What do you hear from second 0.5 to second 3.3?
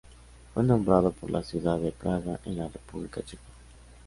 Fue nombrado por la ciudad de Praga en la República